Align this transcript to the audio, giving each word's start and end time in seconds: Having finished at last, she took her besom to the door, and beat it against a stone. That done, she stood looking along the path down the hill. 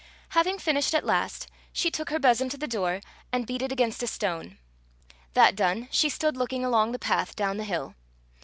Having 0.29 0.57
finished 0.57 0.95
at 0.95 1.05
last, 1.05 1.45
she 1.71 1.91
took 1.91 2.09
her 2.09 2.17
besom 2.17 2.49
to 2.49 2.57
the 2.57 2.67
door, 2.67 3.01
and 3.31 3.45
beat 3.45 3.61
it 3.61 3.71
against 3.71 4.01
a 4.01 4.07
stone. 4.07 4.57
That 5.35 5.55
done, 5.55 5.89
she 5.91 6.09
stood 6.09 6.35
looking 6.35 6.65
along 6.65 6.91
the 6.91 6.97
path 6.97 7.35
down 7.35 7.57
the 7.57 7.63
hill. 7.65 7.93